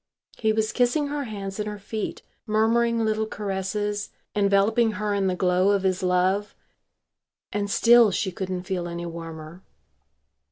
He 0.37 0.51
was 0.51 0.71
kissing 0.71 1.09
her 1.09 1.25
hands 1.25 1.59
and 1.59 1.69
her 1.69 1.77
feet, 1.77 2.23
murmuring 2.47 3.05
little 3.05 3.27
caresses, 3.27 4.09
enveloping 4.33 4.93
her 4.93 5.13
in 5.13 5.27
the 5.27 5.35
glow 5.35 5.69
of 5.69 5.83
his 5.83 6.01
love. 6.01 6.55
And 7.53 7.69
still 7.69 8.09
she 8.09 8.31
couldn't 8.31 8.63
feel 8.63 8.87
any 8.87 9.05
warmer. 9.05 9.61